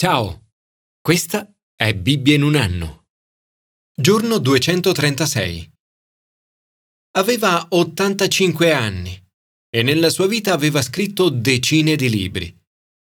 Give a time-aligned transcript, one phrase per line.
[0.00, 0.52] Ciao,
[1.00, 3.06] questa è Bibbia in un anno.
[4.00, 5.72] Giorno 236.
[7.16, 9.20] Aveva 85 anni
[9.68, 12.56] e nella sua vita aveva scritto decine di libri.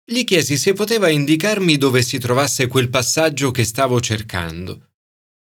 [0.09, 4.91] Gli chiesi se poteva indicarmi dove si trovasse quel passaggio che stavo cercando.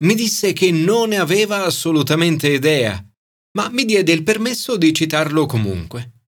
[0.02, 3.06] Mi disse che non ne aveva assolutamente idea,
[3.58, 6.22] ma mi diede il permesso di citarlo comunque.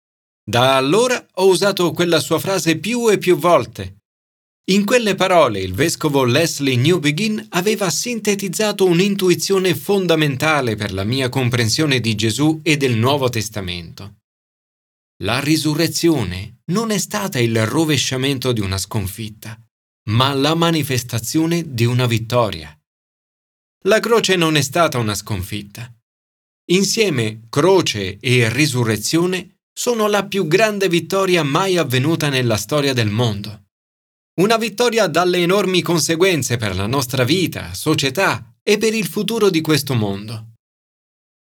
[0.45, 3.96] Da allora ho usato quella sua frase più e più volte
[4.69, 12.01] in quelle parole il vescovo Leslie Newbegin aveva sintetizzato un'intuizione fondamentale per la mia comprensione
[12.01, 14.17] di Gesù e del Nuovo Testamento.
[15.23, 19.57] La risurrezione non è stata il rovesciamento di una sconfitta,
[20.11, 22.77] ma la manifestazione di una vittoria.
[23.85, 25.95] La croce non è stata una sconfitta.
[26.73, 33.66] Insieme croce e risurrezione sono la più grande vittoria mai avvenuta nella storia del mondo.
[34.39, 39.63] Una vittoria dalle enormi conseguenze per la nostra vita, società e per il futuro di
[39.63, 40.51] questo mondo.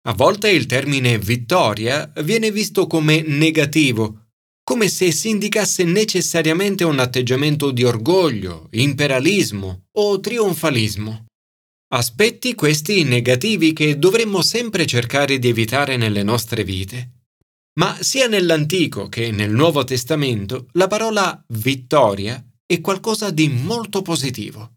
[0.09, 4.31] A volte il termine vittoria viene visto come negativo,
[4.65, 11.27] come se si indicasse necessariamente un atteggiamento di orgoglio, imperialismo o trionfalismo.
[11.93, 17.27] Aspetti questi negativi che dovremmo sempre cercare di evitare nelle nostre vite.
[17.79, 24.77] Ma sia nell'Antico che nel Nuovo Testamento la parola vittoria è qualcosa di molto positivo.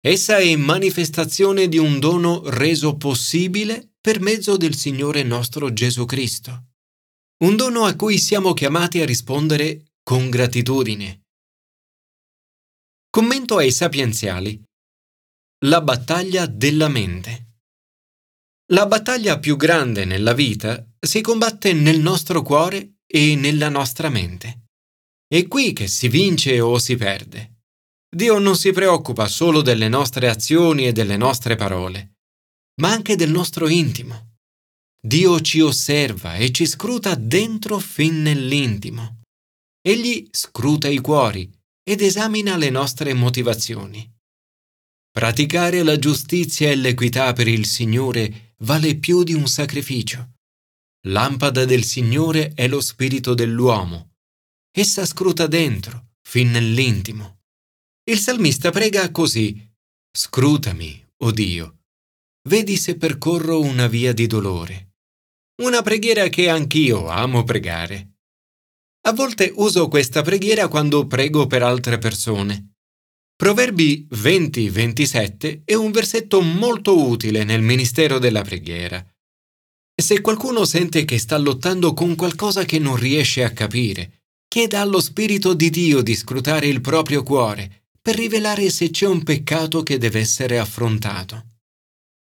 [0.00, 6.70] Essa è manifestazione di un dono reso possibile per mezzo del Signore nostro Gesù Cristo.
[7.44, 11.20] Un dono a cui siamo chiamati a rispondere con gratitudine.
[13.08, 14.60] Commento ai sapienziali.
[15.64, 17.60] La battaglia della mente.
[18.72, 24.65] La battaglia più grande nella vita si combatte nel nostro cuore e nella nostra mente.
[25.28, 27.62] È qui che si vince o si perde.
[28.08, 32.18] Dio non si preoccupa solo delle nostre azioni e delle nostre parole,
[32.80, 34.36] ma anche del nostro intimo.
[35.02, 39.22] Dio ci osserva e ci scruta dentro fin nell'intimo.
[39.82, 41.50] Egli scruta i cuori
[41.82, 44.08] ed esamina le nostre motivazioni.
[45.10, 50.34] Praticare la giustizia e l'equità per il Signore vale più di un sacrificio.
[51.08, 54.14] Lampada del Signore è lo spirito dell'uomo
[54.78, 57.38] essa scruta dentro, fin nell'intimo.
[58.10, 59.66] Il salmista prega così,
[60.14, 61.78] Scrutami, o oh Dio,
[62.48, 64.92] vedi se percorro una via di dolore.
[65.62, 68.16] Una preghiera che anch'io amo pregare.
[69.06, 72.74] A volte uso questa preghiera quando prego per altre persone.
[73.34, 79.02] Proverbi 20-27 è un versetto molto utile nel ministero della preghiera.
[79.94, 84.25] Se qualcuno sente che sta lottando con qualcosa che non riesce a capire,
[84.56, 89.22] Chieda allo Spirito di Dio di scrutare il proprio cuore per rivelare se c'è un
[89.22, 91.58] peccato che deve essere affrontato.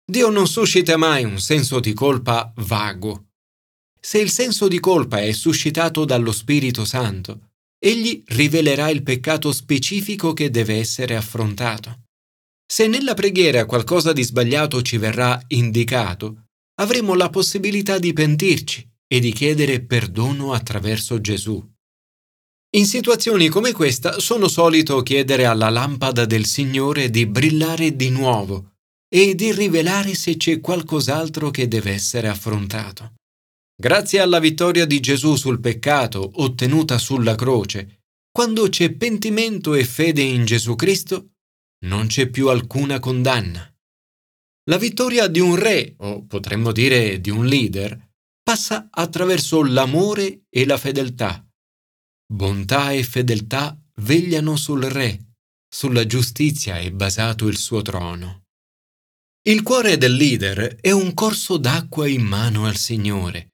[0.09, 3.31] Dio non suscita mai un senso di colpa vago.
[4.01, 10.33] Se il senso di colpa è suscitato dallo Spirito Santo, egli rivelerà il peccato specifico
[10.33, 12.03] che deve essere affrontato.
[12.65, 16.45] Se nella preghiera qualcosa di sbagliato ci verrà indicato,
[16.77, 21.69] avremo la possibilità di pentirci e di chiedere perdono attraverso Gesù.
[22.75, 28.77] In situazioni come questa sono solito chiedere alla lampada del Signore di brillare di nuovo
[29.15, 33.17] e di rivelare se c'è qualcos'altro che deve essere affrontato.
[33.77, 40.23] Grazie alla vittoria di Gesù sul peccato ottenuta sulla croce, quando c'è pentimento e fede
[40.23, 41.33] in Gesù Cristo,
[41.85, 43.71] non c'è più alcuna condanna.
[44.71, 48.13] La vittoria di un re, o potremmo dire di un leader,
[48.43, 51.47] passa attraverso l'amore e la fedeltà
[52.33, 55.35] Bontà e fedeltà vegliano sul Re,
[55.69, 58.45] sulla giustizia è basato il suo trono.
[59.43, 63.51] Il cuore del leader è un corso d'acqua in mano al Signore.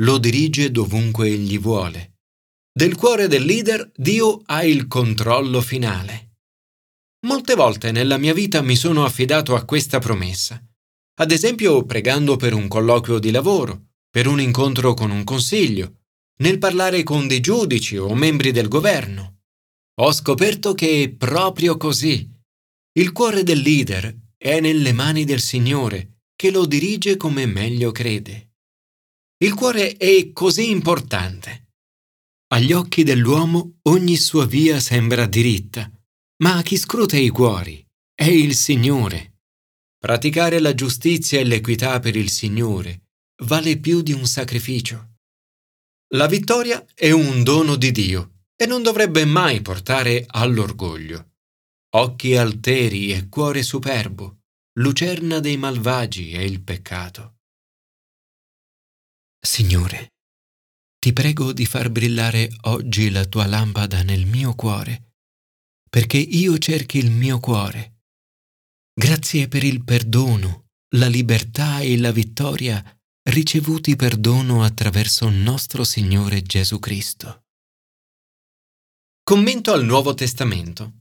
[0.00, 2.16] Lo dirige dovunque egli vuole.
[2.72, 6.38] Del cuore del leader Dio ha il controllo finale.
[7.26, 10.60] Molte volte nella mia vita mi sono affidato a questa promessa.
[11.20, 15.98] Ad esempio pregando per un colloquio di lavoro, per un incontro con un consiglio,
[16.38, 19.40] nel parlare con dei giudici o membri del governo.
[20.00, 22.28] Ho scoperto che è proprio così.
[22.92, 28.52] Il cuore del leader è nelle mani del Signore, che lo dirige come meglio crede.
[29.38, 31.72] Il cuore è così importante.
[32.50, 35.90] Agli occhi dell'uomo ogni sua via sembra diritta,
[36.42, 39.40] ma chi scruta i cuori è il Signore.
[39.98, 43.02] Praticare la giustizia e l'equità per il Signore
[43.44, 45.07] vale più di un sacrificio.
[46.12, 51.32] La vittoria è un dono di Dio e non dovrebbe mai portare all'orgoglio.
[51.96, 54.40] occhi alteri e cuore superbo,
[54.78, 57.36] lucerna dei malvagi è il peccato.
[59.38, 60.14] Signore,
[60.98, 65.14] ti prego di far brillare oggi la tua lampada nel mio cuore,
[65.90, 68.00] perché io cerchi il mio cuore.
[68.94, 72.97] Grazie per il perdono, la libertà e la vittoria
[73.30, 77.44] ricevuti perdono attraverso nostro Signore Gesù Cristo.
[79.22, 81.00] Commento al Nuovo Testamento.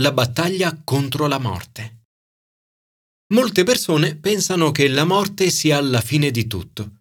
[0.00, 2.06] La battaglia contro la morte.
[3.34, 6.98] Molte persone pensano che la morte sia la fine di tutto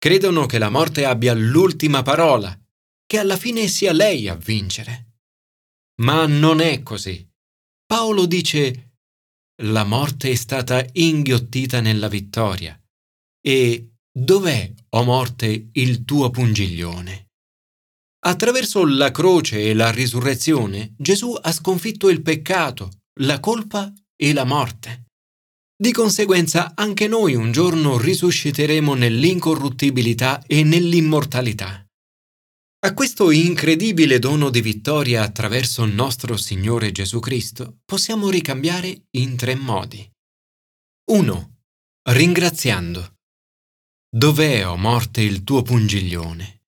[0.00, 2.58] credono che la morte abbia l'ultima parola,
[3.04, 5.18] che alla fine sia lei a vincere.
[6.00, 7.28] Ma non è così.
[7.84, 8.94] Paolo dice,
[9.62, 12.79] la morte è stata inghiottita nella vittoria.
[13.40, 17.28] E dov'è, o morte, il tuo pungiglione?
[18.22, 22.90] Attraverso la croce e la risurrezione, Gesù ha sconfitto il peccato,
[23.20, 25.06] la colpa e la morte.
[25.80, 31.82] Di conseguenza anche noi un giorno risusciteremo nell'incorruttibilità e nell'immortalità.
[32.82, 39.36] A questo incredibile dono di vittoria attraverso il nostro Signore Gesù Cristo possiamo ricambiare in
[39.36, 40.06] tre modi.
[41.10, 41.56] 1.
[42.10, 43.19] Ringraziando.
[44.12, 46.62] Dov'è, o morte, il tuo pungiglione?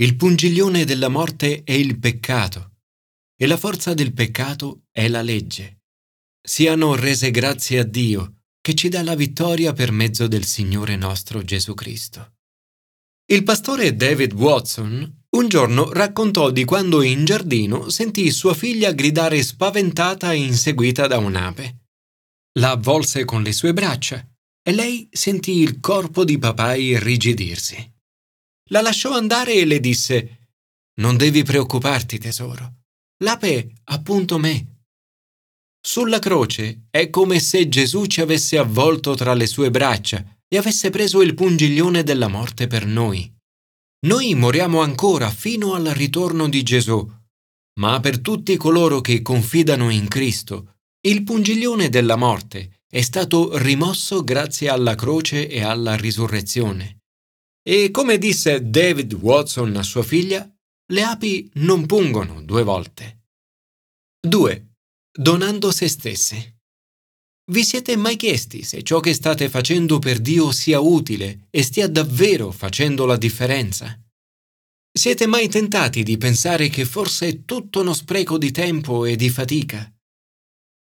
[0.00, 2.78] Il pungiglione della morte è il peccato
[3.36, 5.80] e la forza del peccato è la legge
[6.42, 11.42] siano rese grazie a Dio che ci dà la vittoria per mezzo del Signore nostro
[11.42, 12.34] Gesù Cristo.
[13.30, 19.42] Il pastore David Watson un giorno raccontò di quando in giardino sentì sua figlia gridare
[19.42, 21.78] spaventata e inseguita da un'ape.
[22.58, 24.26] La avvolse con le sue braccia
[24.62, 27.92] e lei sentì il corpo di papà irrigidirsi.
[28.70, 30.48] La lasciò andare e le disse
[31.00, 32.74] Non devi preoccuparti, tesoro.
[33.22, 34.70] L'ape appunto me
[35.82, 40.90] sulla croce è come se Gesù ci avesse avvolto tra le sue braccia e avesse
[40.90, 43.32] preso il pungiglione della morte per noi.
[44.06, 47.10] Noi moriamo ancora fino al ritorno di Gesù,
[47.80, 50.76] ma per tutti coloro che confidano in Cristo,
[51.06, 56.98] il pungiglione della morte è stato rimosso grazie alla croce e alla risurrezione.
[57.62, 60.50] E come disse David Watson a sua figlia,
[60.92, 63.26] le api non pungono due volte.
[64.26, 64.70] 2
[65.12, 66.58] donando se stessi.
[67.50, 71.88] Vi siete mai chiesti se ciò che state facendo per Dio sia utile e stia
[71.88, 74.00] davvero facendo la differenza?
[74.92, 79.30] Siete mai tentati di pensare che forse è tutto uno spreco di tempo e di
[79.30, 79.92] fatica?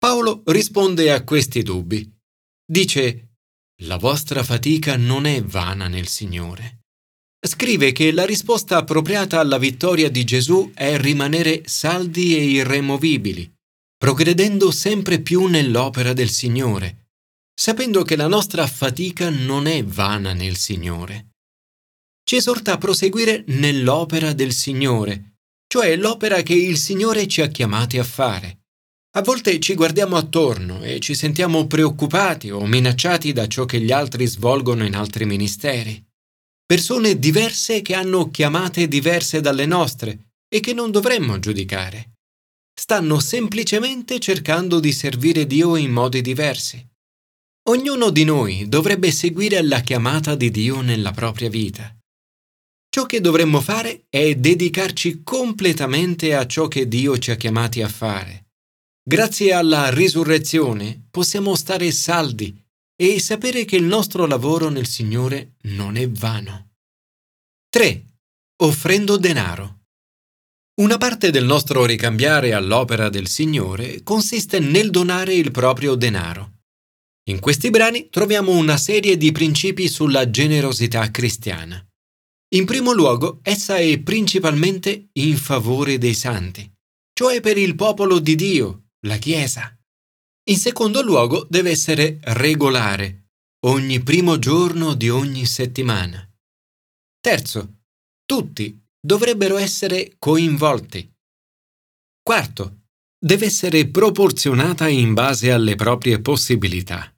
[0.05, 2.07] Paolo risponde a questi dubbi.
[2.63, 3.37] Dice,
[3.85, 6.81] la vostra fatica non è vana nel Signore.
[7.43, 13.51] Scrive che la risposta appropriata alla vittoria di Gesù è rimanere saldi e irremovibili,
[13.97, 17.07] progredendo sempre più nell'opera del Signore,
[17.59, 21.29] sapendo che la nostra fatica non è vana nel Signore.
[22.23, 27.97] Ci esorta a proseguire nell'opera del Signore, cioè l'opera che il Signore ci ha chiamati
[27.97, 28.64] a fare.
[29.15, 33.91] A volte ci guardiamo attorno e ci sentiamo preoccupati o minacciati da ciò che gli
[33.91, 36.03] altri svolgono in altri ministeri.
[36.65, 42.15] Persone diverse che hanno chiamate diverse dalle nostre e che non dovremmo giudicare
[42.77, 46.85] stanno semplicemente cercando di servire Dio in modi diversi.
[47.69, 51.95] Ognuno di noi dovrebbe seguire la chiamata di Dio nella propria vita.
[52.89, 57.87] Ciò che dovremmo fare è dedicarci completamente a ciò che Dio ci ha chiamati a
[57.87, 58.44] fare.
[59.07, 62.59] Grazie alla risurrezione possiamo stare saldi
[62.99, 66.71] e sapere che il nostro lavoro nel Signore non è vano.
[67.69, 68.03] 3.
[68.63, 69.81] Offrendo denaro.
[70.81, 76.61] Una parte del nostro ricambiare all'opera del Signore consiste nel donare il proprio denaro.
[77.29, 81.79] In questi brani troviamo una serie di principi sulla generosità cristiana.
[82.55, 86.67] In primo luogo, essa è principalmente in favore dei santi,
[87.13, 89.75] cioè per il popolo di Dio, la Chiesa.
[90.49, 93.29] In secondo luogo, deve essere regolare,
[93.65, 96.27] ogni primo giorno di ogni settimana.
[97.19, 97.81] Terzo,
[98.25, 101.11] tutti dovrebbero essere coinvolti.
[102.21, 102.81] Quarto,
[103.17, 107.11] deve essere proporzionata in base alle proprie possibilità.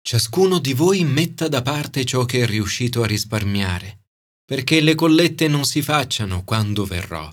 [0.00, 4.06] Ciascuno di voi metta da parte ciò che è riuscito a risparmiare,
[4.44, 7.30] perché le collette non si facciano quando verrò.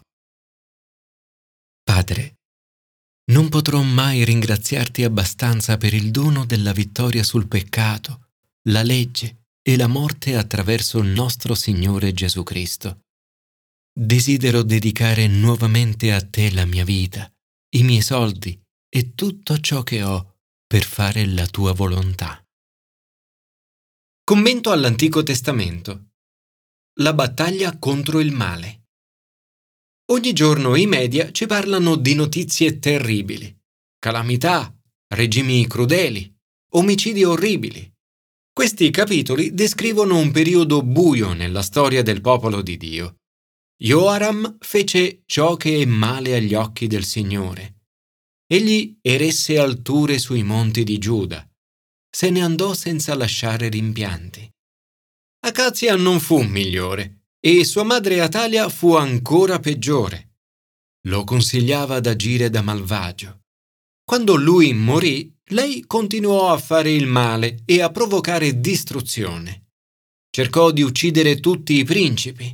[1.84, 2.35] Padre,
[3.32, 8.28] non potrò mai ringraziarti abbastanza per il dono della vittoria sul peccato,
[8.70, 13.02] la legge e la morte attraverso il nostro Signore Gesù Cristo.
[13.92, 17.32] Desidero dedicare nuovamente a te la mia vita,
[17.76, 20.36] i miei soldi e tutto ciò che ho
[20.68, 22.44] per fare la tua volontà.
[24.24, 26.10] Commento all'Antico Testamento.
[27.00, 28.85] La battaglia contro il male.
[30.12, 33.58] Ogni giorno i media ci parlano di notizie terribili,
[33.98, 34.72] calamità,
[35.08, 36.32] regimi crudeli,
[36.74, 37.92] omicidi orribili.
[38.54, 43.16] Questi capitoli descrivono un periodo buio nella storia del popolo di Dio.
[43.76, 47.88] Joaram fece ciò che è male agli occhi del Signore.
[48.46, 51.50] Egli eresse alture sui monti di Giuda
[52.16, 54.50] se ne andò senza lasciare rimpianti.
[55.46, 60.38] Acazia non fu migliore e sua madre Atalia fu ancora peggiore.
[61.08, 63.42] Lo consigliava ad agire da malvagio.
[64.04, 69.74] Quando lui morì, lei continuò a fare il male e a provocare distruzione.
[70.32, 72.52] Cercò di uccidere tutti i principi.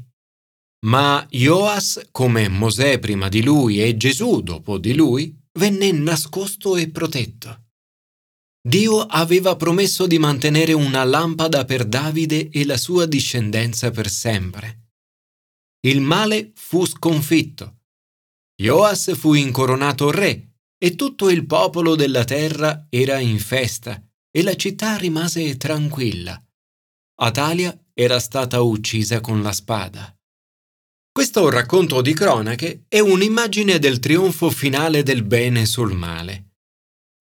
[0.87, 6.89] Ma Joas, come Mosè prima di lui e Gesù dopo di lui, venne nascosto e
[6.89, 7.67] protetto.
[8.61, 14.80] Dio aveva promesso di mantenere una lampada per Davide e la sua discendenza per sempre.
[15.83, 17.79] Il male fu sconfitto.
[18.55, 24.55] Joas fu incoronato re e tutto il popolo della terra era in festa e la
[24.55, 26.39] città rimase tranquilla.
[27.21, 30.15] Atalia era stata uccisa con la spada.
[31.11, 36.51] Questo racconto di cronache è un'immagine del trionfo finale del bene sul male.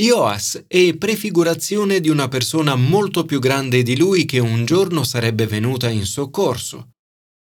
[0.02, 5.46] Ioas è prefigurazione di una persona molto più grande di lui che un giorno sarebbe
[5.46, 6.90] venuta in soccorso.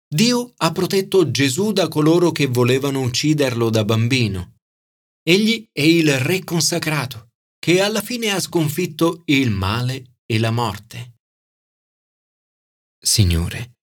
[0.09, 4.59] Dio ha protetto Gesù da coloro che volevano ucciderlo da bambino.
[5.23, 11.15] Egli è il Re consacrato, che alla fine ha sconfitto il male e la morte.
[12.99, 13.79] Signore,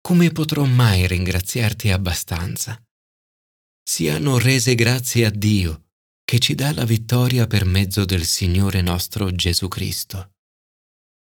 [0.00, 2.80] come potrò mai ringraziarti abbastanza?
[3.82, 5.86] Siano rese grazie a Dio
[6.24, 10.31] che ci dà la vittoria per mezzo del Signore nostro Gesù Cristo.